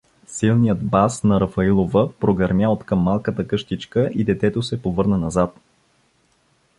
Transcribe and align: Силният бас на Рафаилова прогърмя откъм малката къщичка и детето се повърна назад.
Силният 0.27 0.83
бас 0.85 1.23
на 1.23 1.41
Рафаилова 1.41 2.13
прогърмя 2.13 2.69
откъм 2.69 2.99
малката 2.99 3.47
къщичка 3.47 4.09
и 4.13 4.23
детето 4.23 4.63
се 4.63 4.81
повърна 4.81 5.17
назад. 5.17 5.55